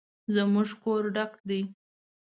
[0.33, 1.61] زموږ کور ډک دی